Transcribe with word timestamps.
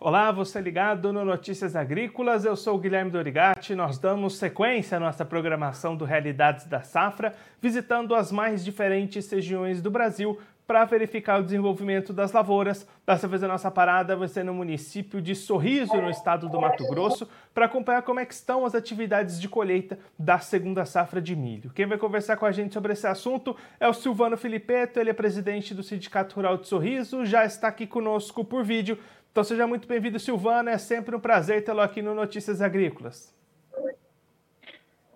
Olá, 0.00 0.30
você 0.30 0.60
ligado 0.60 1.12
no 1.12 1.24
Notícias 1.24 1.74
Agrícolas, 1.74 2.44
eu 2.44 2.54
sou 2.54 2.76
o 2.76 2.78
Guilherme 2.78 3.10
Dorigati. 3.10 3.74
Nós 3.74 3.98
damos 3.98 4.38
sequência 4.38 4.96
à 4.96 5.00
nossa 5.00 5.24
programação 5.24 5.96
do 5.96 6.04
Realidades 6.04 6.66
da 6.66 6.82
Safra, 6.82 7.34
visitando 7.60 8.14
as 8.14 8.30
mais 8.30 8.64
diferentes 8.64 9.28
regiões 9.28 9.82
do 9.82 9.90
Brasil 9.90 10.38
para 10.68 10.84
verificar 10.84 11.40
o 11.40 11.42
desenvolvimento 11.42 12.12
das 12.12 12.30
lavouras. 12.30 12.86
Dessa 13.06 13.26
vez 13.26 13.42
a 13.42 13.48
nossa 13.48 13.70
parada 13.70 14.14
vai 14.14 14.28
ser 14.28 14.44
no 14.44 14.52
município 14.52 15.20
de 15.20 15.34
Sorriso, 15.34 15.96
no 15.96 16.10
estado 16.10 16.46
do 16.46 16.60
Mato 16.60 16.86
Grosso, 16.86 17.26
para 17.54 17.64
acompanhar 17.64 18.02
como 18.02 18.20
é 18.20 18.24
estão 18.28 18.66
as 18.66 18.74
atividades 18.74 19.40
de 19.40 19.48
colheita 19.48 19.98
da 20.18 20.38
segunda 20.38 20.84
safra 20.84 21.22
de 21.22 21.34
milho. 21.34 21.70
Quem 21.74 21.86
vai 21.86 21.96
conversar 21.96 22.36
com 22.36 22.44
a 22.44 22.52
gente 22.52 22.74
sobre 22.74 22.92
esse 22.92 23.06
assunto 23.06 23.56
é 23.80 23.88
o 23.88 23.94
Silvano 23.94 24.36
Filipeto, 24.36 25.00
ele 25.00 25.08
é 25.08 25.14
presidente 25.14 25.74
do 25.74 25.82
Sindicato 25.82 26.36
Rural 26.36 26.58
de 26.58 26.68
Sorriso, 26.68 27.24
já 27.24 27.46
está 27.46 27.68
aqui 27.68 27.86
conosco 27.86 28.44
por 28.44 28.62
vídeo. 28.62 28.98
Então 29.38 29.44
seja 29.44 29.68
muito 29.68 29.86
bem-vindo, 29.86 30.18
Silvano, 30.18 30.68
é 30.68 30.76
sempre 30.78 31.14
um 31.14 31.20
prazer 31.20 31.62
tê-lo 31.62 31.80
aqui 31.80 32.02
no 32.02 32.12
Notícias 32.12 32.60
Agrícolas. 32.60 33.32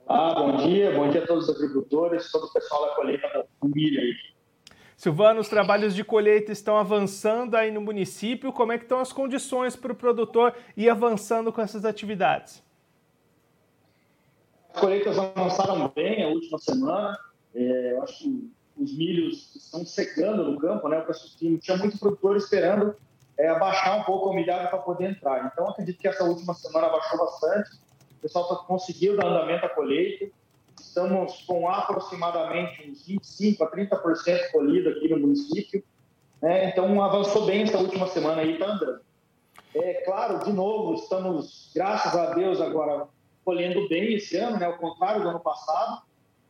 Ah, 0.07 0.33
bom 0.35 0.59
dia, 0.59 0.93
bom 0.93 1.11
dia 1.11 1.25
a 1.25 1.27
todos 1.27 1.49
os 1.49 1.57
agricultores, 1.57 2.31
todo 2.31 2.45
o 2.45 2.53
pessoal 2.53 2.87
da 2.87 2.95
colheita 2.95 3.45
do 3.61 3.69
milho 3.69 4.01
aí. 4.01 4.15
Silvano, 4.97 5.41
os 5.41 5.49
trabalhos 5.49 5.93
de 5.93 6.05
colheita 6.05 6.53
estão 6.53 6.77
avançando 6.77 7.57
aí 7.57 7.73
no 7.73 7.81
município. 7.81 8.53
Como 8.53 8.71
é 8.71 8.79
que 8.79 8.85
estão 8.85 9.01
as 9.01 9.13
condições 9.13 9.75
para 9.75 9.93
o 9.93 9.97
produtor 9.97 10.55
ir 10.77 10.89
avançando 10.89 11.53
com 11.53 11.61
essas 11.61 11.85
atividades? 11.85 12.63
As 14.73 14.81
colheitas 14.81 15.19
avançaram 15.19 15.89
bem 15.89 16.23
a 16.23 16.29
última 16.29 16.59
semana. 16.59 17.19
É, 17.53 17.95
eu 17.95 18.05
acho 18.05 18.23
que 18.23 18.53
os 18.77 18.97
milhos 18.97 19.53
estão 19.57 19.85
secando 19.85 20.49
no 20.49 20.57
campo, 20.61 20.89
né? 20.89 21.05
Eu 21.43 21.59
tinha 21.59 21.77
muito 21.77 21.99
produtor 21.99 22.37
esperando 22.37 22.95
é, 23.39 23.49
abaixar 23.49 23.99
um 23.99 24.05
pouco 24.05 24.29
a 24.29 24.33
umidade 24.33 24.69
para 24.69 24.79
poder 24.79 25.11
entrar. 25.11 25.51
Então, 25.53 25.69
acredito 25.69 25.99
que 25.99 26.09
essa 26.09 26.25
última 26.25 26.55
semana 26.55 26.87
abaixou 26.87 27.19
bastante. 27.19 27.71
O 28.19 28.23
pessoal 28.23 28.49
tá, 28.49 28.57
conseguiu 28.67 29.17
dar 29.17 29.27
andamento 29.27 29.67
à 29.67 29.69
colheita 29.69 30.31
estamos 30.93 31.43
com 31.47 31.69
aproximadamente 31.69 32.89
uns 32.89 33.07
25% 33.07 33.63
a 33.63 33.71
30% 33.71 34.51
colhido 34.51 34.91
aqui 34.91 35.09
no 35.09 35.19
município. 35.19 35.83
Né? 36.41 36.69
Então, 36.69 37.03
avançou 37.03 37.47
bem 37.47 37.63
essa 37.63 37.79
última 37.79 38.07
semana 38.09 38.43
aí, 38.43 38.59
tá 38.59 38.67
andando. 38.67 39.01
É 39.75 39.95
claro, 40.05 40.45
de 40.45 40.53
novo, 40.53 40.95
estamos, 40.95 41.71
graças 41.75 42.15
a 42.15 42.35
Deus, 42.35 42.61
agora 42.61 43.09
colhendo 43.45 43.89
bem 43.89 44.15
esse 44.15 44.37
ano, 44.37 44.59
né? 44.59 44.67
ao 44.67 44.77
contrário 44.77 45.23
do 45.23 45.29
ano 45.29 45.41
passado. 45.41 46.03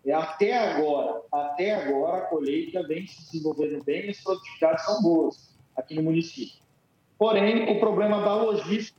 E 0.04 0.10
até 0.10 0.58
agora, 0.58 1.22
até 1.30 1.74
agora, 1.74 2.18
a 2.18 2.26
colheita 2.26 2.82
vem 2.82 3.06
se 3.06 3.22
desenvolvendo 3.22 3.84
bem 3.84 4.06
e 4.06 4.10
as 4.10 4.20
produtividades 4.20 4.84
são 4.84 5.00
boas 5.00 5.54
aqui 5.76 5.94
no 5.94 6.02
município. 6.02 6.60
Porém, 7.22 7.70
o 7.70 7.78
problema 7.78 8.20
da 8.20 8.34
logística, 8.34 8.98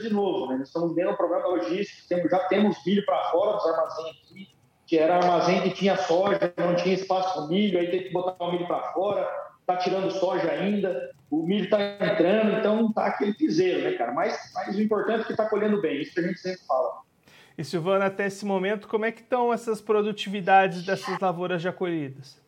de 0.00 0.08
novo, 0.08 0.52
né? 0.52 0.58
nós 0.58 0.68
estamos 0.68 0.94
vendo 0.94 1.10
o 1.10 1.16
problema 1.16 1.42
da 1.42 1.48
logística, 1.48 2.28
já 2.28 2.38
temos 2.44 2.76
milho 2.86 3.04
para 3.04 3.20
fora 3.32 3.56
dos 3.56 3.66
armazéns 3.66 4.16
aqui, 4.22 4.48
que 4.86 4.96
era 4.96 5.16
armazém 5.16 5.62
que 5.62 5.70
tinha 5.70 5.96
soja, 5.96 6.38
não 6.56 6.76
tinha 6.76 6.94
espaço 6.94 7.34
para 7.34 7.48
milho, 7.48 7.76
aí 7.80 7.90
tem 7.90 8.04
que 8.04 8.12
botar 8.12 8.44
o 8.44 8.52
milho 8.52 8.68
para 8.68 8.92
fora, 8.92 9.28
está 9.58 9.76
tirando 9.78 10.12
soja 10.12 10.48
ainda, 10.48 11.10
o 11.28 11.42
milho 11.42 11.64
está 11.64 11.82
entrando, 11.82 12.56
então 12.56 12.86
está 12.86 13.06
aquele 13.06 13.34
piseiro, 13.34 13.82
né, 13.82 13.98
cara? 13.98 14.12
Mas, 14.12 14.38
mas 14.54 14.76
o 14.76 14.80
importante 14.80 15.22
é 15.22 15.24
que 15.24 15.32
está 15.32 15.48
colhendo 15.48 15.80
bem, 15.80 16.02
isso 16.02 16.14
que 16.14 16.20
a 16.20 16.22
gente 16.22 16.38
sempre 16.38 16.64
fala. 16.68 17.00
E 17.58 17.64
Silvana, 17.64 18.06
até 18.06 18.26
esse 18.26 18.46
momento, 18.46 18.86
como 18.86 19.06
é 19.06 19.10
que 19.10 19.22
estão 19.22 19.52
essas 19.52 19.80
produtividades 19.80 20.86
dessas 20.86 21.18
lavouras 21.18 21.60
já 21.60 21.72
colhidas? 21.72 22.45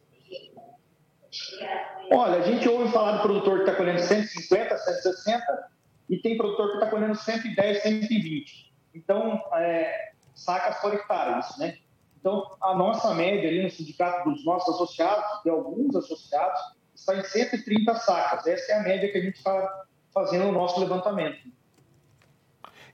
Olha, 2.11 2.39
a 2.39 2.42
gente 2.42 2.69
ouve 2.69 2.91
falar 2.92 3.19
do 3.19 3.22
produtor 3.22 3.56
que 3.56 3.64
está 3.64 3.75
colhendo 3.75 4.00
150, 4.00 4.77
160 4.77 5.69
e 6.08 6.19
tem 6.19 6.36
produtor 6.36 6.68
que 6.68 6.74
está 6.74 6.86
colhendo 6.86 7.14
110, 7.14 7.83
120. 7.83 8.73
Então, 8.95 9.42
é, 9.55 10.13
sacas 10.35 10.80
por 10.80 10.95
hectare, 10.95 11.40
isso, 11.40 11.58
né? 11.58 11.79
Então, 12.18 12.57
a 12.61 12.74
nossa 12.74 13.14
média 13.14 13.48
ali 13.48 13.63
no 13.63 13.70
sindicato 13.70 14.29
dos 14.29 14.45
nossos 14.45 14.74
associados, 14.74 15.24
de 15.45 15.51
alguns 15.51 15.95
associados, 15.95 16.61
está 16.95 17.14
em 17.17 17.23
130 17.23 17.95
sacas. 17.95 18.46
Essa 18.46 18.73
é 18.73 18.80
a 18.80 18.83
média 18.83 19.11
que 19.11 19.18
a 19.18 19.23
gente 19.23 19.36
está 19.36 19.84
fazendo 20.13 20.46
no 20.46 20.52
nosso 20.52 20.80
levantamento. 20.80 21.39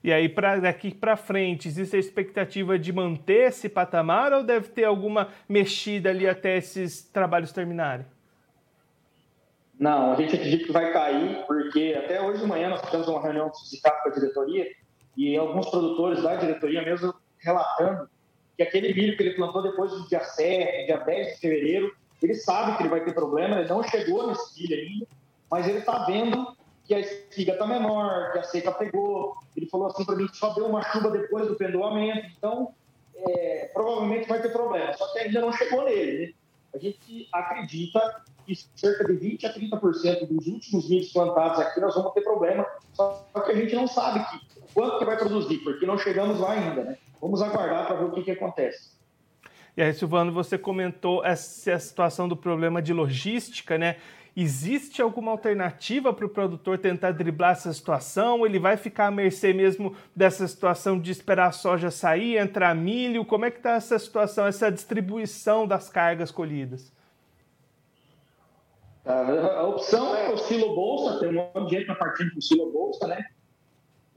E 0.03 0.13
aí, 0.13 0.29
pra, 0.29 0.57
daqui 0.59 0.93
para 0.93 1.17
frente, 1.17 1.67
existe 1.67 1.95
a 1.95 1.99
expectativa 1.99 2.77
de 2.77 2.93
manter 2.93 3.47
esse 3.47 3.67
patamar 3.67 4.31
ou 4.33 4.43
deve 4.43 4.69
ter 4.69 4.83
alguma 4.83 5.29
mexida 5.49 6.11
ali 6.11 6.27
até 6.27 6.57
esses 6.57 7.01
trabalhos 7.01 7.51
terminarem? 7.51 8.05
Não, 9.79 10.13
a 10.13 10.15
gente 10.15 10.35
acredita 10.35 10.65
que 10.65 10.71
vai 10.71 10.93
cair, 10.93 11.45
porque 11.45 11.95
até 11.97 12.21
hoje 12.21 12.41
de 12.41 12.47
manhã 12.47 12.69
nós 12.69 12.81
tivemos 12.81 13.07
uma 13.07 13.21
reunião 13.21 13.49
do 13.49 13.57
sindicato 13.57 14.03
com 14.03 14.09
a 14.09 14.13
diretoria 14.13 14.71
e 15.17 15.37
alguns 15.37 15.69
produtores 15.69 16.23
da 16.23 16.35
diretoria 16.35 16.81
mesmo 16.81 17.13
relatando 17.39 18.09
que 18.55 18.63
aquele 18.63 18.93
milho 18.93 19.17
que 19.17 19.23
ele 19.23 19.35
plantou 19.35 19.61
depois 19.61 19.91
do 19.91 20.07
dia 20.07 20.21
7, 20.21 20.85
dia 20.85 20.97
10 20.97 21.35
de 21.35 21.39
fevereiro, 21.39 21.91
ele 22.21 22.33
sabe 22.33 22.77
que 22.77 22.83
ele 22.83 22.89
vai 22.89 23.03
ter 23.03 23.13
problema, 23.13 23.59
ele 23.59 23.69
não 23.69 23.83
chegou 23.83 24.27
nesse 24.27 24.61
milho 24.61 24.77
ainda, 24.77 25.07
mas 25.51 25.67
ele 25.67 25.79
está 25.79 26.05
vendo 26.05 26.55
que 26.85 26.93
a 26.93 26.99
espiga 26.99 27.53
está 27.53 27.67
menor, 27.67 28.31
que 28.31 28.39
a 28.39 28.43
seca 28.43 28.71
pegou. 28.71 29.35
Ele 29.57 29.67
falou 29.67 29.87
assim 29.87 30.05
para 30.05 30.15
mim 30.15 30.27
que 30.27 30.37
só 30.37 30.53
deu 30.53 30.67
uma 30.67 30.81
chuva 30.83 31.11
depois 31.11 31.47
do 31.47 31.55
pendoamento, 31.55 32.27
então 32.37 32.73
é, 33.15 33.69
provavelmente 33.73 34.27
vai 34.27 34.41
ter 34.41 34.49
problema, 34.49 34.93
só 34.93 35.11
que 35.11 35.19
ainda 35.19 35.41
não 35.41 35.51
chegou 35.51 35.83
nele. 35.83 36.27
Né? 36.27 36.33
A 36.73 36.77
gente 36.77 37.27
acredita 37.33 38.23
que 38.45 38.55
cerca 38.75 39.03
de 39.05 39.13
20 39.13 39.45
a 39.45 39.53
30% 39.53 40.27
dos 40.27 40.47
últimos 40.47 40.89
milhos 40.89 41.11
plantados 41.11 41.59
aqui 41.59 41.79
nós 41.79 41.95
vamos 41.95 42.13
ter 42.13 42.21
problema, 42.21 42.65
só 42.93 43.25
que 43.45 43.51
a 43.51 43.55
gente 43.55 43.75
não 43.75 43.87
sabe 43.87 44.23
que, 44.29 44.61
quanto 44.73 44.99
que 44.99 45.05
vai 45.05 45.17
produzir, 45.17 45.57
porque 45.59 45.85
não 45.85 45.97
chegamos 45.97 46.39
lá 46.39 46.51
ainda, 46.51 46.83
né? 46.83 46.97
Vamos 47.19 47.41
aguardar 47.41 47.87
para 47.87 47.95
ver 47.95 48.05
o 48.05 48.11
que, 48.11 48.23
que 48.23 48.31
acontece. 48.31 48.95
E 49.75 49.81
aí, 49.81 49.93
Silvano, 49.93 50.31
você 50.31 50.57
comentou 50.57 51.25
essa 51.25 51.77
situação 51.79 52.29
do 52.29 52.37
problema 52.37 52.81
de 52.81 52.93
logística, 52.93 53.77
né? 53.77 53.97
Existe 54.37 55.01
alguma 55.01 55.31
alternativa 55.31 56.13
para 56.13 56.25
o 56.25 56.29
produtor 56.29 56.77
tentar 56.77 57.11
driblar 57.11 57.51
essa 57.51 57.71
situação? 57.71 58.45
Ele 58.45 58.59
vai 58.59 58.75
ficar 58.75 59.07
à 59.07 59.11
mercê 59.11 59.53
mesmo 59.53 59.95
dessa 60.13 60.45
situação 60.45 60.99
de 60.99 61.09
esperar 61.09 61.47
a 61.47 61.51
soja 61.51 61.89
sair, 61.89 62.37
entrar 62.37 62.75
milho? 62.75 63.23
Como 63.23 63.45
é 63.45 63.51
que 63.51 63.57
está 63.57 63.75
essa 63.75 63.97
situação, 63.97 64.45
essa 64.45 64.69
distribuição 64.69 65.65
das 65.65 65.89
cargas 65.89 66.31
colhidas? 66.31 66.91
A 69.05 69.63
opção 69.63 70.15
é 70.15 70.29
o 70.29 70.37
silo 70.37 70.73
bolsa, 70.73 71.19
tem 71.19 71.29
um 71.29 71.33
monte 71.33 71.69
de 71.69 71.75
gente 71.75 71.87
tá 71.87 71.95
partindo 71.95 72.41
silo 72.41 72.71
bolsa, 72.71 73.05
né? 73.05 73.23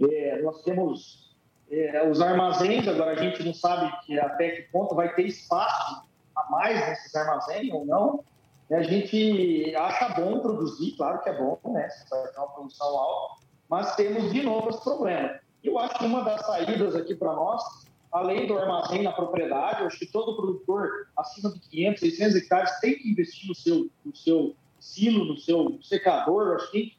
É, 0.01 0.41
nós 0.41 0.63
temos 0.63 1.37
é, 1.71 2.09
os 2.09 2.23
armazéns, 2.23 2.89
agora 2.89 3.13
a 3.13 3.23
gente 3.23 3.43
não 3.45 3.53
sabe 3.53 3.93
que 4.07 4.19
até 4.19 4.51
que 4.51 4.63
ponto 4.73 4.95
vai 4.95 5.15
ter 5.15 5.27
espaço 5.27 6.03
a 6.35 6.51
mais 6.51 6.89
nesses 6.89 7.15
armazéns 7.15 7.71
ou 7.73 7.85
não. 7.85 8.25
A 8.71 8.83
gente 8.83 9.75
acha 9.77 10.21
bom 10.21 10.41
produzir, 10.41 10.93
claro 10.97 11.23
que 11.23 11.29
é 11.29 11.37
bom, 11.37 11.59
né? 11.67 11.89
Se 11.91 12.09
vai 12.09 12.27
ter 12.29 12.39
uma 12.39 12.49
produção 12.49 12.87
alta, 12.87 13.45
mas 13.69 13.95
temos 13.95 14.33
de 14.33 14.43
novo 14.43 14.71
esse 14.71 14.83
problema. 14.83 15.39
Eu 15.63 15.79
acho 15.79 15.99
que 15.99 16.07
uma 16.07 16.23
das 16.23 16.47
saídas 16.47 16.97
aqui 16.97 17.15
para 17.15 17.35
nós, 17.35 17.63
além 18.11 18.47
do 18.47 18.57
armazém 18.57 19.03
na 19.03 19.13
propriedade, 19.13 19.81
eu 19.81 19.87
acho 19.87 19.99
que 19.99 20.07
todo 20.07 20.37
produtor 20.37 21.09
acima 21.17 21.53
de 21.53 21.61
500, 21.61 22.01
600 22.01 22.37
hectares 22.37 22.81
tem 22.81 22.99
que 22.99 23.11
investir 23.11 23.49
no 23.49 23.55
seu, 23.55 23.91
no 24.05 24.17
seu 24.17 24.55
silo, 24.79 25.25
no 25.25 25.37
seu 25.37 25.79
secador, 25.83 26.57
acho 26.57 26.71
que 26.71 26.97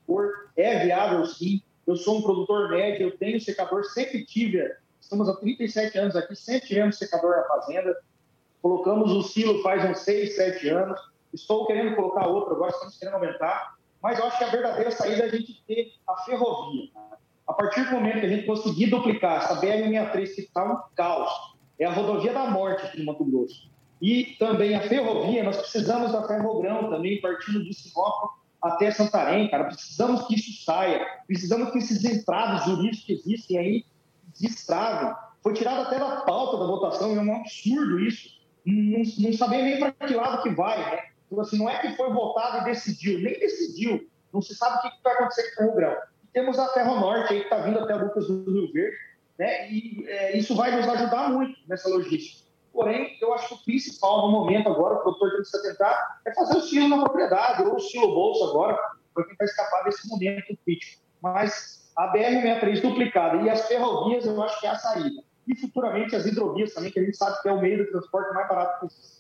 é 0.56 0.86
viável 0.86 1.26
sim, 1.26 1.62
eu 1.90 1.96
sou 1.96 2.20
um 2.20 2.22
produtor 2.22 2.70
médio, 2.70 3.08
eu 3.08 3.18
tenho 3.18 3.42
secador, 3.42 3.84
sempre 3.84 4.24
tive, 4.24 4.64
estamos 5.02 5.28
há 5.28 5.36
37 5.36 5.98
anos 5.98 6.16
aqui, 6.16 6.36
sempre 6.36 6.68
tivemos 6.68 6.98
secador 7.00 7.36
na 7.36 7.44
fazenda. 7.46 7.98
Colocamos 8.62 9.12
o 9.12 9.24
silo 9.24 9.62
faz 9.64 9.84
uns 9.90 10.00
6, 10.00 10.36
7 10.36 10.70
anos. 10.70 11.00
Estou 11.34 11.66
querendo 11.66 11.96
colocar 11.96 12.28
outro, 12.28 12.54
agora 12.54 12.72
estamos 12.72 12.98
querendo 12.98 13.16
aumentar. 13.16 13.76
Mas 14.04 14.20
eu 14.20 14.26
acho 14.26 14.38
que 14.38 14.44
a 14.44 14.50
verdadeira 14.50 14.92
saída 14.92 15.24
é 15.24 15.26
a 15.26 15.30
gente 15.30 15.64
ter 15.66 15.94
a 16.08 16.16
ferrovia. 16.18 16.90
A 17.48 17.54
partir 17.54 17.86
do 17.86 17.92
momento 17.94 18.20
que 18.20 18.26
a 18.28 18.30
gente 18.30 18.46
conseguir 18.46 18.88
duplicar 18.88 19.38
essa 19.38 19.60
BR-63, 19.60 20.36
que 20.36 20.42
está 20.42 20.64
um 20.64 20.78
caos, 20.96 21.32
é 21.80 21.86
a 21.86 21.92
rodovia 21.92 22.32
da 22.32 22.52
morte 22.52 22.86
aqui 22.86 23.00
no 23.00 23.06
Mato 23.06 23.26
Grosso. 23.26 23.68
E 24.02 24.36
também 24.40 24.76
a 24.76 24.82
ferrovia, 24.82 25.44
nós 25.44 25.58
precisamos 25.58 26.12
da 26.12 26.26
Ferrogrão 26.26 26.90
também, 26.90 27.20
partindo 27.20 27.64
de 27.64 27.74
Sinop 27.74 28.32
até 28.62 28.92
Santarém, 28.92 29.50
cara. 29.50 29.66
Precisamos 29.66 30.26
que 30.28 30.36
isso 30.36 30.64
saia. 30.64 31.06
Precisamos 31.28 31.72
que 31.72 31.80
esses 31.80 32.04
entraves 32.06 32.66
jurídicos 32.66 33.06
que 33.06 33.14
existem 33.14 33.58
aí 33.58 33.86
destravem. 34.40 35.14
Foi 35.42 35.54
tirado 35.54 35.88
até 35.88 35.98
da 36.00 36.22
pauta 36.22 36.58
da 36.58 36.66
votação, 36.66 37.16
é 37.16 37.20
um 37.20 37.36
absurdo 37.36 38.00
isso. 38.00 38.40
Não, 38.66 39.02
não 39.20 39.34
saber 39.34 39.64
nem 39.64 39.80
para 39.80 39.92
que 39.92 40.14
lado 40.14 40.44
que 40.44 40.50
vai, 40.50 40.78
né? 40.78 41.04
Então, 41.28 41.42
assim, 41.42 41.58
não 41.58 41.70
é 41.70 41.80
que 41.80 41.96
foi 41.96 42.12
votado 42.12 42.60
e 42.60 42.72
decidiu, 42.72 43.20
nem 43.20 43.40
decidiu. 43.40 44.10
Não 44.34 44.42
se 44.42 44.56
sabe 44.56 44.78
o 44.78 44.82
que, 44.82 45.04
vai 45.04 45.14
acontecer 45.14 45.56
com 45.56 45.66
o 45.66 45.76
Grão. 45.76 45.96
Temos 46.34 46.60
a 46.60 46.68
Ferro 46.74 47.00
Norte 47.00 47.34
aí 47.34 47.40
que 47.40 47.46
está 47.46 47.58
vindo 47.60 47.80
até 47.80 47.96
Lucas 47.96 48.28
do 48.28 48.52
Rio 48.52 48.72
Verde, 48.72 48.98
né? 49.38 49.72
E 49.72 50.06
é, 50.08 50.38
isso 50.38 50.56
vai 50.56 50.76
nos 50.76 50.88
ajudar 50.88 51.30
muito 51.30 51.58
nessa 51.68 51.90
logística. 51.90 52.49
Porém, 52.72 53.18
eu 53.22 53.34
acho 53.34 53.48
que 53.50 53.54
o 53.56 53.64
principal 53.66 54.28
no 54.28 54.32
momento 54.32 54.70
agora, 54.70 54.96
o 54.96 55.00
produtor 55.00 55.32
tem 55.32 55.42
que 55.42 55.46
se 55.46 55.58
atentar, 55.58 56.22
é 56.26 56.34
fazer 56.34 56.58
o 56.58 56.62
silo 56.62 56.88
na 56.88 57.04
propriedade, 57.04 57.64
ou 57.64 57.76
o 57.76 57.80
silo 57.80 58.14
bolso 58.14 58.44
agora, 58.50 58.78
para 59.14 59.26
tentar 59.26 59.46
escapar 59.46 59.84
desse 59.84 60.08
momento 60.08 60.58
crítico. 60.64 61.02
Mas 61.22 61.92
a 61.98 62.14
BR-63 62.14 62.82
duplicada 62.82 63.38
e 63.38 63.50
as 63.50 63.68
ferrovias, 63.68 64.26
eu 64.26 64.42
acho 64.42 64.60
que 64.60 64.68
é 64.68 64.70
a 64.70 64.76
saída. 64.76 65.24
E 65.48 65.56
futuramente 65.56 66.16
as 66.16 66.26
hidrovias 66.26 66.74
também, 66.74 66.92
que 66.92 67.00
a 67.00 67.04
gente 67.04 67.18
sabe 67.18 67.42
que 67.42 67.50
é 67.50 67.52
o 67.52 67.60
meio 67.60 67.78
de 67.84 67.92
transporte 67.92 68.34
mais 68.34 68.48
barato 68.48 68.80
possível. 68.82 69.20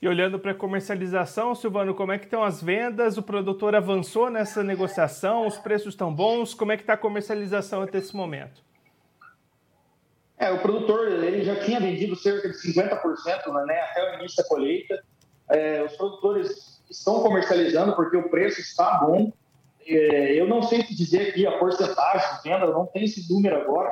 E 0.00 0.06
olhando 0.06 0.38
para 0.38 0.52
a 0.52 0.54
comercialização, 0.54 1.54
Silvano, 1.54 1.94
como 1.94 2.12
é 2.12 2.18
que 2.18 2.26
estão 2.26 2.44
as 2.44 2.62
vendas? 2.62 3.16
O 3.16 3.22
produtor 3.22 3.74
avançou 3.74 4.28
nessa 4.28 4.62
negociação? 4.62 5.46
Os 5.46 5.56
preços 5.56 5.94
estão 5.94 6.14
bons? 6.14 6.52
Como 6.52 6.70
é 6.70 6.76
que 6.76 6.82
está 6.82 6.92
a 6.92 6.98
comercialização 6.98 7.80
até 7.80 7.98
esse 7.98 8.14
momento? 8.14 8.62
É, 10.38 10.50
o 10.50 10.58
produtor 10.60 11.08
ele 11.08 11.44
já 11.44 11.56
tinha 11.60 11.80
vendido 11.80 12.14
cerca 12.14 12.48
de 12.48 12.56
50% 12.56 13.66
né, 13.66 13.80
até 13.80 14.10
o 14.10 14.14
início 14.18 14.36
da 14.36 14.48
colheita. 14.48 15.02
É, 15.48 15.82
os 15.82 15.96
produtores 15.96 16.82
estão 16.90 17.22
comercializando 17.22 17.94
porque 17.94 18.16
o 18.16 18.28
preço 18.28 18.60
está 18.60 18.98
bom. 18.98 19.32
É, 19.86 20.34
eu 20.34 20.46
não 20.46 20.62
sei 20.62 20.82
te 20.82 20.94
dizer 20.94 21.28
aqui 21.28 21.46
a 21.46 21.58
porcentagem 21.58 22.36
de 22.36 22.42
venda, 22.42 22.66
não 22.66 22.86
tenho 22.86 23.04
esse 23.04 23.32
número 23.32 23.56
agora, 23.56 23.90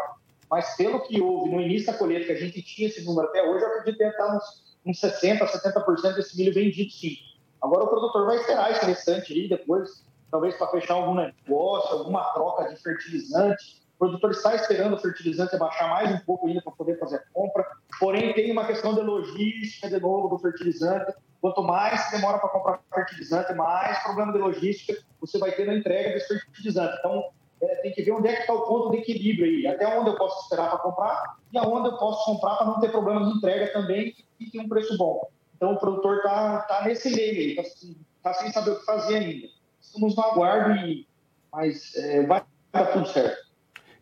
mas 0.50 0.76
pelo 0.76 1.00
que 1.00 1.20
houve 1.20 1.50
no 1.50 1.60
início 1.60 1.86
da 1.86 1.98
colheita, 1.98 2.26
que 2.26 2.32
a 2.32 2.40
gente 2.40 2.60
tinha 2.62 2.88
esse 2.88 3.04
número 3.04 3.28
até 3.28 3.42
hoje, 3.42 3.64
eu 3.64 3.68
acredito 3.68 3.98
que 3.98 4.04
está 4.04 4.34
nos 4.34 4.64
uns 4.84 5.00
60%, 5.00 5.38
70% 5.38 6.14
desse 6.14 6.36
milho 6.36 6.52
vendido 6.52 6.90
sim. 6.90 7.16
Agora 7.62 7.84
o 7.84 7.88
produtor 7.88 8.26
vai 8.26 8.36
esperar 8.36 8.70
esse 8.70 8.84
restante 8.84 9.32
aí 9.32 9.48
depois, 9.48 10.04
talvez 10.30 10.54
para 10.56 10.66
fechar 10.68 10.94
algum 10.94 11.14
negócio, 11.14 11.96
alguma 11.96 12.22
troca 12.34 12.68
de 12.68 12.76
fertilizante. 12.82 13.82
O 13.94 13.98
produtor 13.98 14.32
está 14.32 14.54
esperando 14.54 14.94
o 14.94 14.98
fertilizante 14.98 15.56
baixar 15.56 15.88
mais 15.88 16.10
um 16.10 16.18
pouco 16.18 16.46
ainda 16.46 16.60
para 16.60 16.72
poder 16.72 16.98
fazer 16.98 17.16
a 17.16 17.22
compra. 17.32 17.64
Porém, 18.00 18.32
tem 18.34 18.50
uma 18.50 18.66
questão 18.66 18.94
de 18.94 19.00
logística 19.00 19.88
de 19.88 20.00
novo 20.00 20.28
do 20.28 20.38
fertilizante. 20.38 21.12
Quanto 21.40 21.62
mais 21.62 22.10
demora 22.10 22.38
para 22.38 22.48
comprar 22.48 22.80
fertilizante, 22.92 23.54
mais 23.54 24.02
problema 24.02 24.32
de 24.32 24.38
logística 24.38 25.00
você 25.20 25.38
vai 25.38 25.52
ter 25.52 25.66
na 25.66 25.74
entrega 25.74 26.10
desse 26.10 26.38
fertilizante. 26.40 26.96
Então, 26.98 27.24
é, 27.62 27.76
tem 27.76 27.92
que 27.92 28.02
ver 28.02 28.12
onde 28.12 28.28
é 28.28 28.34
que 28.34 28.40
está 28.40 28.52
o 28.52 28.66
ponto 28.66 28.90
de 28.90 28.98
equilíbrio 28.98 29.46
aí, 29.46 29.66
até 29.66 29.86
onde 29.98 30.10
eu 30.10 30.16
posso 30.16 30.42
esperar 30.42 30.68
para 30.70 30.78
comprar 30.78 31.36
e 31.52 31.58
aonde 31.58 31.88
eu 31.88 31.96
posso 31.96 32.24
comprar 32.24 32.56
para 32.56 32.66
não 32.66 32.80
ter 32.80 32.90
problema 32.90 33.24
de 33.24 33.36
entrega 33.36 33.72
também 33.72 34.14
e 34.40 34.50
ter 34.50 34.60
um 34.60 34.68
preço 34.68 34.96
bom. 34.98 35.28
Então 35.56 35.72
o 35.72 35.78
produtor 35.78 36.16
está 36.16 36.62
tá 36.62 36.84
nesse 36.84 37.14
meio 37.14 37.58
aí, 37.58 37.58
está 37.58 38.32
tá 38.32 38.34
sem 38.34 38.50
saber 38.52 38.72
o 38.72 38.80
que 38.80 38.84
fazer 38.84 39.16
ainda. 39.16 39.48
Estamos 39.80 40.16
no 40.16 40.22
aguardo, 40.22 40.76
e, 40.76 41.06
mas 41.52 41.94
é, 41.94 42.26
vai 42.26 42.44
dar 42.72 42.86
tudo 42.92 43.06
certo. 43.08 43.43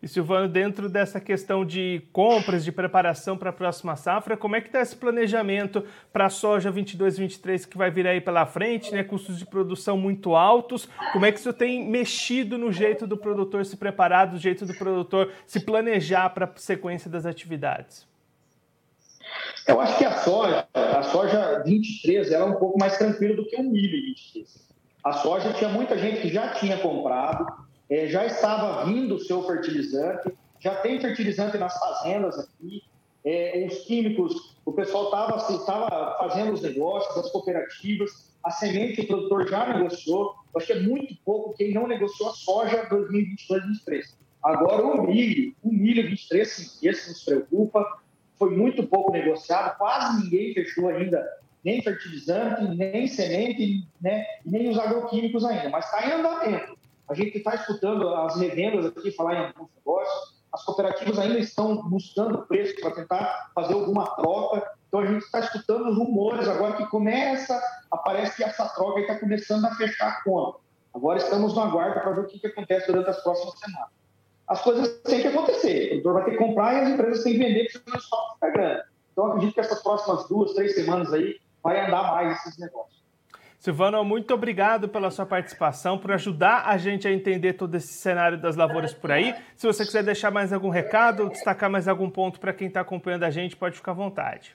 E 0.03 0.07
Silvano, 0.09 0.49
dentro 0.49 0.89
dessa 0.89 1.17
questão 1.17 1.65
de 1.65 2.01
compras, 2.11 2.65
de 2.65 2.73
preparação 2.73 3.37
para 3.37 3.51
a 3.51 3.53
próxima 3.53 3.95
safra, 3.95 4.35
como 4.35 4.53
é 4.53 4.59
que 4.59 4.67
está 4.67 4.81
esse 4.81 4.97
planejamento 4.97 5.81
para 6.11 6.25
a 6.25 6.29
soja 6.29 6.69
22-23 6.69 7.65
que 7.65 7.77
vai 7.77 7.89
vir 7.89 8.05
aí 8.05 8.19
pela 8.19 8.45
frente, 8.45 8.93
né? 8.93 9.01
Custos 9.01 9.39
de 9.39 9.45
produção 9.45 9.97
muito 9.97 10.35
altos. 10.35 10.89
Como 11.13 11.25
é 11.25 11.31
que 11.31 11.39
isso 11.39 11.53
tem 11.53 11.89
mexido 11.89 12.57
no 12.57 12.69
jeito 12.69 13.07
do 13.07 13.15
produtor 13.15 13.65
se 13.65 13.77
preparar, 13.77 14.27
do 14.27 14.37
jeito 14.37 14.65
do 14.65 14.73
produtor 14.73 15.31
se 15.47 15.61
planejar 15.61 16.29
para 16.31 16.47
a 16.47 16.51
sequência 16.57 17.09
das 17.09 17.25
atividades? 17.25 18.05
Eu 19.65 19.79
acho 19.79 19.97
que 19.97 20.03
a 20.03 20.11
soja, 20.17 20.67
a 20.73 21.03
soja 21.03 21.63
23, 21.65 22.29
ela 22.29 22.43
é 22.43 22.49
um 22.49 22.59
pouco 22.59 22.77
mais 22.77 22.97
tranquila 22.97 23.37
do 23.37 23.45
que 23.45 23.55
o 23.55 23.63
milho 23.63 24.05
23. 24.07 24.67
A 25.01 25.13
soja 25.13 25.53
tinha 25.53 25.69
muita 25.69 25.97
gente 25.97 26.19
que 26.19 26.27
já 26.27 26.49
tinha 26.49 26.77
comprado, 26.77 27.45
é, 27.93 28.07
já 28.07 28.25
estava 28.25 28.85
vindo 28.85 29.13
o 29.15 29.19
seu 29.19 29.43
fertilizante, 29.43 30.33
já 30.59 30.73
tem 30.77 30.99
fertilizante 30.99 31.59
nas 31.59 31.77
fazendas 31.77 32.39
aqui, 32.39 32.81
é, 33.23 33.67
os 33.69 33.85
químicos, 33.85 34.57
o 34.65 34.73
pessoal 34.73 35.05
estava 35.05 35.35
assim, 35.35 35.59
fazendo 36.17 36.53
os 36.53 36.61
negócios, 36.63 37.15
as 37.15 37.31
cooperativas, 37.31 38.33
a 38.43 38.49
semente 38.49 39.01
o 39.01 39.07
produtor 39.07 39.47
já 39.47 39.77
negociou, 39.77 40.33
acho 40.55 40.65
que 40.65 40.73
é 40.73 40.79
muito 40.79 41.15
pouco 41.23 41.53
quem 41.53 41.71
não 41.71 41.87
negociou 41.87 42.31
a 42.31 42.33
soja 42.33 42.89
2022-2023. 42.89 44.15
Agora 44.43 44.83
o 44.87 45.03
milho, 45.03 45.55
o 45.61 45.71
milho 45.71 46.09
23, 46.09 46.49
sim, 46.49 46.87
esse 46.87 47.09
nos 47.09 47.23
preocupa, 47.23 48.01
foi 48.39 48.49
muito 48.57 48.87
pouco 48.87 49.11
negociado, 49.11 49.77
quase 49.77 50.23
ninguém 50.23 50.51
fechou 50.55 50.89
ainda 50.89 51.23
nem 51.63 51.81
fertilizante, 51.81 52.75
nem 52.75 53.07
semente, 53.07 53.87
né, 54.01 54.25
nem 54.43 54.69
os 54.69 54.79
agroquímicos 54.79 55.45
ainda, 55.45 55.69
mas 55.69 55.85
está 55.85 56.07
em 56.07 56.11
andamento. 56.11 56.82
A 57.09 57.13
gente 57.13 57.37
está 57.37 57.55
escutando 57.55 58.07
as 58.09 58.35
revendas 58.37 58.85
aqui 58.85 59.11
falar 59.11 59.35
em 59.35 59.45
alguns 59.47 59.69
negócios, 59.75 60.43
as 60.53 60.63
cooperativas 60.63 61.17
ainda 61.17 61.39
estão 61.39 61.89
buscando 61.89 62.45
preço 62.45 62.79
para 62.79 62.91
tentar 62.91 63.51
fazer 63.55 63.73
alguma 63.73 64.05
troca. 64.15 64.71
Então 64.87 64.99
a 64.99 65.05
gente 65.07 65.23
está 65.23 65.39
escutando 65.39 65.91
rumores 65.93 66.47
agora 66.47 66.75
que 66.75 66.85
começa, 66.87 67.59
aparece 67.91 68.37
que 68.37 68.43
essa 68.43 68.69
troca 68.69 68.99
está 68.99 69.19
começando 69.19 69.65
a 69.65 69.75
fechar 69.75 70.09
a 70.09 70.23
conta. 70.23 70.59
Agora 70.93 71.17
estamos 71.17 71.55
no 71.55 71.61
aguardo 71.61 71.99
para 71.99 72.11
ver 72.11 72.21
o 72.21 72.27
que, 72.27 72.39
que 72.39 72.47
acontece 72.47 72.85
durante 72.85 73.09
as 73.09 73.23
próximas 73.23 73.57
semanas. 73.57 73.89
As 74.47 74.61
coisas 74.61 75.01
têm 75.01 75.21
que 75.21 75.27
acontecer. 75.27 75.85
O 75.85 75.89
produtor 76.03 76.13
vai 76.13 76.25
ter 76.25 76.31
que 76.31 76.37
comprar 76.37 76.73
e 76.73 76.79
as 76.81 76.89
empresas 76.89 77.23
têm 77.23 77.33
que 77.33 77.39
vender 77.39 77.71
porque 77.71 77.91
o 77.91 77.97
estoque 77.97 78.33
fica 78.35 78.51
grande. 78.51 78.83
Então 79.11 79.25
acredito 79.25 79.53
que 79.55 79.59
essas 79.59 79.81
próximas 79.81 80.27
duas, 80.27 80.53
três 80.53 80.75
semanas 80.75 81.11
aí 81.11 81.39
vai 81.63 81.83
andar 81.83 82.03
mais 82.11 82.37
esses 82.37 82.59
negócios. 82.59 83.02
Silvano, 83.63 84.03
muito 84.03 84.33
obrigado 84.33 84.89
pela 84.89 85.09
sua 85.09 85.25
participação, 85.25 85.97
por 85.97 86.11
ajudar 86.11 86.67
a 86.67 86.75
gente 86.75 87.07
a 87.07 87.13
entender 87.13 87.53
todo 87.53 87.73
esse 87.75 87.93
cenário 87.93 88.37
das 88.37 88.57
lavouras 88.57 88.93
por 88.93 89.09
aí. 89.09 89.33
Se 89.55 89.65
você 89.65 89.85
quiser 89.85 90.03
deixar 90.03 90.29
mais 90.31 90.51
algum 90.51 90.67
recado, 90.67 91.29
destacar 91.29 91.69
mais 91.69 91.87
algum 91.87 92.09
ponto 92.09 92.41
para 92.41 92.51
quem 92.51 92.67
está 92.67 92.81
acompanhando 92.81 93.23
a 93.23 93.29
gente, 93.29 93.55
pode 93.55 93.77
ficar 93.77 93.91
à 93.91 93.95
vontade. 93.95 94.53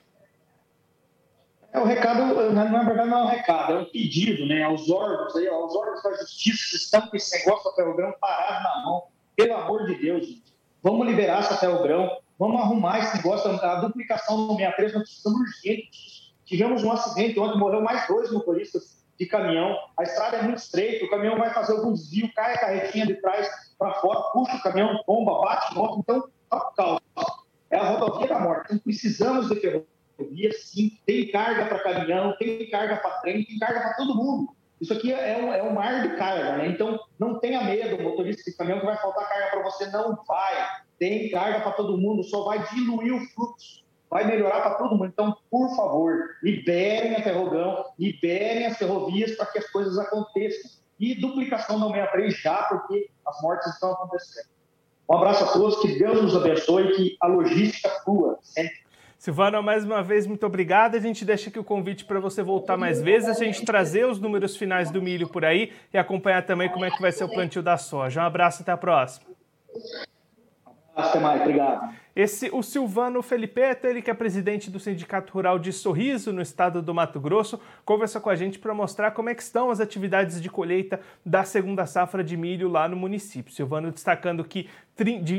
É, 1.73 1.79
o 1.79 1.85
recado, 1.85 2.19
na 2.51 2.83
verdade, 2.83 3.09
não 3.09 3.17
é 3.17 3.23
um 3.23 3.27
recado, 3.29 3.73
é 3.73 3.79
um 3.79 3.85
pedido 3.85 4.45
né, 4.45 4.61
aos 4.61 4.87
órgãos, 4.91 5.35
aí, 5.35 5.47
aos 5.47 5.75
órgãos 5.75 6.03
da 6.03 6.11
justiça 6.11 6.75
estão 6.75 7.07
com 7.07 7.17
esse 7.17 7.35
negócio 7.39 7.63
do 7.63 7.75
papel 7.75 7.95
grão 7.95 8.13
parado 8.21 8.63
na 8.63 8.85
mão. 8.85 9.05
Pelo 9.35 9.55
amor 9.55 9.87
de 9.87 9.95
Deus, 9.95 10.27
gente. 10.27 10.55
Vamos 10.83 11.07
liberar 11.07 11.39
esse 11.39 11.49
papel 11.49 11.81
grão, 11.81 12.15
vamos 12.37 12.61
arrumar 12.61 12.99
esse 12.99 13.17
negócio, 13.17 13.49
a 13.49 13.81
duplicação 13.81 14.37
no 14.37 14.55
63, 14.55 14.93
nós 14.93 15.01
precisamos 15.01 15.39
urgente 15.39 16.29
Tivemos 16.49 16.83
um 16.83 16.91
acidente 16.91 17.39
onde 17.39 17.59
morreu 17.59 17.79
mais 17.79 18.07
dois 18.07 18.31
motoristas 18.31 18.98
de 19.19 19.25
caminhão, 19.25 19.77
a 19.97 20.03
estrada 20.03 20.37
é 20.37 20.41
muito 20.41 20.59
estreita, 20.59 21.05
o 21.05 21.09
caminhão 21.09 21.37
vai 21.37 21.53
fazer 21.53 21.73
algum 21.73 21.91
desvio, 21.91 22.31
cai 22.33 22.53
a 22.53 22.59
carretinha 22.59 23.05
de 23.05 23.15
trás 23.15 23.49
para 23.77 23.93
fora, 23.95 24.21
puxa 24.31 24.55
o 24.55 24.61
caminhão, 24.61 25.03
bomba, 25.05 25.41
bate, 25.41 25.75
volta, 25.75 25.99
então, 25.99 26.29
calma. 26.75 27.01
É 27.69 27.77
a 27.77 27.83
rodovia 27.83 28.27
da 28.27 28.39
morte. 28.39 28.65
Então, 28.65 28.79
precisamos 28.79 29.49
de 29.49 29.55
ferrovia, 29.59 30.51
sim, 30.53 30.97
tem 31.05 31.29
carga 31.29 31.65
para 31.65 31.79
caminhão, 31.79 32.35
tem 32.37 32.69
carga 32.69 32.95
para 32.95 33.19
trem, 33.19 33.43
tem 33.43 33.59
carga 33.59 33.81
para 33.81 33.93
todo 33.95 34.15
mundo. 34.15 34.55
Isso 34.79 34.93
aqui 34.93 35.11
é 35.11 35.37
um, 35.37 35.53
é 35.53 35.61
um 35.61 35.73
mar 35.73 36.01
de 36.01 36.15
carga, 36.15 36.57
né? 36.57 36.67
Então, 36.67 36.97
não 37.19 37.37
tenha 37.39 37.61
medo, 37.61 38.01
motorista 38.01 38.49
de 38.49 38.55
caminhão, 38.55 38.79
que 38.79 38.85
vai 38.85 38.97
faltar 38.97 39.27
carga 39.27 39.47
para 39.47 39.63
você. 39.63 39.87
Não 39.87 40.17
vai. 40.25 40.67
Tem 40.97 41.29
carga 41.29 41.59
para 41.59 41.73
todo 41.73 41.97
mundo, 41.97 42.23
só 42.23 42.45
vai 42.45 42.65
diluir 42.69 43.13
o 43.13 43.19
fluxo 43.27 43.83
vai 44.09 44.25
melhorar 44.25 44.61
para 44.61 44.75
todo 44.75 44.95
mundo. 44.95 45.05
Então, 45.05 45.37
por 45.49 45.75
favor, 45.75 46.35
liberem 46.41 47.15
a 47.15 47.21
Ferrogão, 47.21 47.85
liberem 47.97 48.65
as 48.65 48.77
ferrovias 48.77 49.35
para 49.35 49.45
que 49.45 49.59
as 49.59 49.69
coisas 49.69 49.97
aconteçam. 49.97 50.71
E 50.99 51.15
duplicação 51.15 51.79
da 51.79 51.87
63 51.87 52.33
já, 52.41 52.63
porque 52.63 53.09
as 53.25 53.41
mortes 53.41 53.73
estão 53.73 53.93
acontecendo. 53.93 54.49
Um 55.09 55.15
abraço 55.15 55.43
a 55.43 55.47
todos, 55.53 55.79
que 55.81 55.97
Deus 55.97 56.21
nos 56.21 56.35
abençoe 56.35 56.83
e 56.83 56.95
que 56.95 57.17
a 57.21 57.27
logística 57.27 57.89
flua 58.03 58.37
sempre. 58.41 58.89
Silvana, 59.17 59.61
mais 59.61 59.83
uma 59.83 60.01
vez, 60.01 60.25
muito 60.25 60.45
obrigada. 60.45 60.97
A 60.97 61.01
gente 61.01 61.25
deixa 61.25 61.49
aqui 61.49 61.59
o 61.59 61.63
convite 61.63 62.05
para 62.05 62.19
você 62.19 62.41
voltar 62.43 62.77
mais 62.77 63.01
vezes, 63.01 63.29
a 63.29 63.33
gente 63.33 63.65
trazer 63.65 64.05
os 64.05 64.19
números 64.19 64.55
finais 64.55 64.91
do 64.91 65.01
milho 65.01 65.27
por 65.27 65.43
aí 65.43 65.73
e 65.93 65.97
acompanhar 65.97 66.45
também 66.45 66.69
como 66.69 66.85
é 66.85 66.91
que 66.91 67.01
vai 67.01 67.11
ser 67.11 67.23
o 67.23 67.29
plantio 67.29 67.61
da 67.61 67.77
soja. 67.77 68.21
Um 68.21 68.25
abraço, 68.25 68.61
até 68.61 68.71
a 68.71 68.77
próxima. 68.77 69.25
Até 70.95 71.19
mais, 71.19 71.41
obrigado. 71.41 71.93
Esse, 72.15 72.49
o 72.51 72.63
Silvano 72.63 73.21
Felipeto, 73.21 73.87
ele 73.87 74.01
que 74.01 74.09
é 74.09 74.13
presidente 74.13 74.69
do 74.69 74.79
Sindicato 74.79 75.31
Rural 75.31 75.59
de 75.59 75.71
Sorriso, 75.71 76.33
no 76.33 76.41
estado 76.41 76.81
do 76.81 76.93
Mato 76.93 77.19
Grosso, 77.19 77.59
conversa 77.85 78.19
com 78.19 78.29
a 78.29 78.35
gente 78.35 78.59
para 78.59 78.73
mostrar 78.73 79.11
como 79.11 79.29
é 79.29 79.35
que 79.35 79.43
estão 79.43 79.69
as 79.69 79.79
atividades 79.79 80.41
de 80.41 80.49
colheita 80.49 80.99
da 81.25 81.43
segunda 81.43 81.85
safra 81.85 82.23
de 82.23 82.35
milho 82.35 82.67
lá 82.67 82.87
no 82.87 82.95
município. 82.95 83.53
Silvano 83.53 83.91
destacando 83.91 84.43
que 84.43 84.67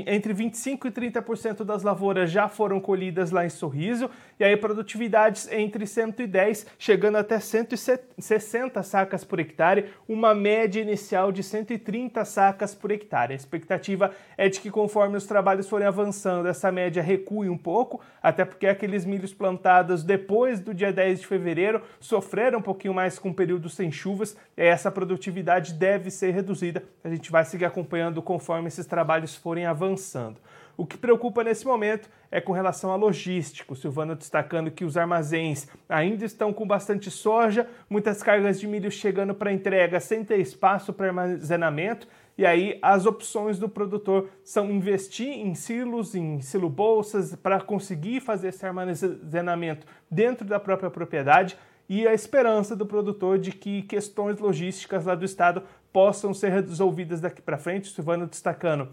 entre 0.06 0.32
25% 0.32 0.86
e 0.86 0.90
30% 0.90 1.64
das 1.64 1.82
lavouras 1.82 2.30
já 2.30 2.48
foram 2.48 2.80
colhidas 2.80 3.30
lá 3.30 3.44
em 3.44 3.50
Sorriso, 3.50 4.08
e 4.38 4.44
aí 4.44 4.56
produtividades 4.56 5.50
entre 5.52 5.86
110 5.86 6.66
chegando 6.78 7.18
até 7.18 7.38
160 7.38 8.82
sacas 8.82 9.22
por 9.22 9.38
hectare, 9.38 9.90
uma 10.08 10.34
média 10.34 10.80
inicial 10.80 11.30
de 11.30 11.42
130 11.42 12.24
sacas 12.24 12.74
por 12.74 12.90
hectare. 12.90 13.34
A 13.34 13.36
expectativa 13.36 14.12
é 14.38 14.48
de 14.48 14.60
que 14.60 14.70
conforme 14.70 15.16
os 15.16 15.26
trabalhos 15.26 15.68
forem 15.68 15.86
avançando, 15.86 16.48
essa 16.60 16.70
média 16.70 17.02
recue 17.02 17.48
um 17.48 17.56
pouco, 17.56 18.00
até 18.22 18.44
porque 18.44 18.66
aqueles 18.66 19.06
milhos 19.06 19.32
plantados 19.32 20.04
depois 20.04 20.60
do 20.60 20.74
dia 20.74 20.92
10 20.92 21.20
de 21.20 21.26
fevereiro 21.26 21.82
sofreram 21.98 22.58
um 22.58 22.62
pouquinho 22.62 22.92
mais 22.92 23.18
com 23.18 23.30
o 23.30 23.34
período 23.34 23.70
sem 23.70 23.90
chuvas, 23.90 24.36
e 24.56 24.62
essa 24.62 24.90
produtividade 24.90 25.72
deve 25.72 26.10
ser 26.10 26.32
reduzida. 26.32 26.84
A 27.02 27.08
gente 27.08 27.30
vai 27.30 27.44
seguir 27.44 27.64
acompanhando 27.64 28.20
conforme 28.20 28.68
esses 28.68 28.84
trabalhos 28.84 29.34
forem 29.34 29.64
avançando. 29.64 30.38
O 30.76 30.86
que 30.86 30.96
preocupa 30.96 31.44
nesse 31.44 31.66
momento 31.66 32.08
é 32.30 32.40
com 32.40 32.52
relação 32.52 32.90
à 32.90 32.96
logística. 32.96 33.74
Silvano 33.74 34.14
destacando 34.14 34.70
que 34.70 34.84
os 34.84 34.96
armazéns 34.96 35.68
ainda 35.86 36.24
estão 36.24 36.54
com 36.54 36.66
bastante 36.66 37.10
soja, 37.10 37.68
muitas 37.88 38.22
cargas 38.22 38.58
de 38.58 38.66
milho 38.66 38.90
chegando 38.90 39.34
para 39.34 39.52
entrega 39.52 40.00
sem 40.00 40.24
ter 40.24 40.38
espaço 40.38 40.92
para 40.92 41.08
armazenamento 41.08 42.08
E 42.40 42.46
aí 42.46 42.78
as 42.80 43.04
opções 43.04 43.58
do 43.58 43.68
produtor 43.68 44.30
são 44.42 44.70
investir 44.70 45.28
em 45.28 45.54
silos, 45.54 46.14
em 46.14 46.40
silo 46.40 46.70
bolsas, 46.70 47.36
para 47.36 47.60
conseguir 47.60 48.20
fazer 48.20 48.48
esse 48.48 48.64
armazenamento 48.64 49.86
dentro 50.10 50.46
da 50.46 50.58
própria 50.58 50.88
propriedade 50.88 51.54
e 51.86 52.08
a 52.08 52.14
esperança 52.14 52.74
do 52.74 52.86
produtor 52.86 53.38
de 53.38 53.52
que 53.52 53.82
questões 53.82 54.38
logísticas 54.38 55.04
lá 55.04 55.14
do 55.14 55.26
estado 55.26 55.62
possam 55.92 56.32
ser 56.32 56.48
resolvidas 56.48 57.20
daqui 57.20 57.42
para 57.42 57.58
frente. 57.58 57.92
Silvano 57.92 58.26
destacando 58.26 58.88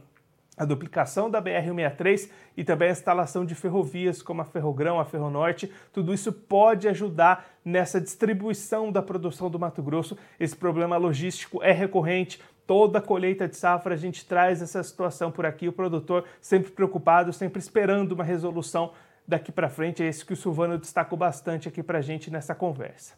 a 0.58 0.66
duplicação 0.66 1.30
da 1.30 1.40
BR-163 1.40 2.30
e 2.58 2.64
também 2.64 2.90
a 2.90 2.92
instalação 2.92 3.46
de 3.46 3.54
ferrovias 3.54 4.24
como 4.24 4.42
a 4.42 4.46
Ferrogrão, 4.46 5.00
a 5.00 5.06
Ferronorte, 5.06 5.72
tudo 5.94 6.14
isso 6.14 6.34
pode 6.34 6.88
ajudar 6.88 7.46
nessa 7.64 8.02
distribuição 8.02 8.92
da 8.92 9.04
produção 9.04 9.52
do 9.52 9.60
Mato 9.60 9.84
Grosso. 9.84 10.18
Esse 10.40 10.56
problema 10.56 10.98
logístico 10.98 11.62
é 11.62 11.72
recorrente. 11.72 12.42
Toda 12.66 13.00
colheita 13.00 13.48
de 13.48 13.56
safra 13.56 13.94
a 13.94 13.98
gente 13.98 14.26
traz 14.26 14.62
essa 14.62 14.82
situação 14.84 15.32
por 15.32 15.46
aqui, 15.46 15.68
o 15.68 15.74
produtor 15.74 16.26
sempre 16.42 16.72
preocupado, 16.72 17.32
sempre 17.32 17.60
esperando 17.60 18.14
uma 18.14 18.24
resolução 18.24 18.92
daqui 19.28 19.52
para 19.52 19.70
frente. 19.70 20.02
É 20.02 20.10
isso 20.10 20.26
que 20.26 20.34
o 20.34 20.38
Silvano 20.38 20.78
destacou 20.78 21.18
bastante 21.18 21.68
aqui 21.68 21.84
para 21.84 22.00
a 22.00 22.02
gente 22.02 22.32
nessa 22.32 22.56
conversa. 22.56 23.14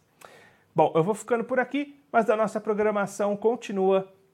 Bom, 0.76 0.92
eu 0.94 1.04
vou 1.04 1.16
ficando 1.16 1.44
por 1.44 1.60
aqui, 1.60 2.00
mas 2.12 2.30
a 2.30 2.36
nossa 2.36 2.60
programação 2.60 3.36
continua 3.36 4.08